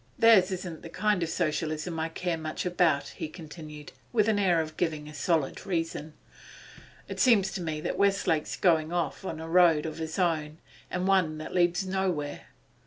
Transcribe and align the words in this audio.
'Theirs 0.17 0.49
isn't 0.49 0.81
the 0.81 0.89
kind 0.89 1.21
of 1.21 1.29
Socialism 1.29 1.99
I 1.99 2.09
care 2.09 2.35
much 2.35 2.65
about,' 2.65 3.09
he 3.09 3.27
continued, 3.27 3.91
with 4.11 4.25
the 4.25 4.31
air 4.41 4.59
of 4.59 4.75
giving 4.75 5.07
a 5.07 5.13
solid 5.13 5.63
reason. 5.63 6.13
'It 7.07 7.19
seems 7.19 7.51
to 7.51 7.61
me 7.61 7.79
that 7.81 7.99
Westlake's 7.99 8.57
going 8.57 8.91
off 8.91 9.23
on 9.23 9.39
a 9.39 9.47
road 9.47 9.85
of 9.85 9.99
his 9.99 10.17
own, 10.17 10.57
and 10.89 11.07
one 11.07 11.37
that 11.37 11.53
leads 11.53 11.85
nowhere. 11.85 12.47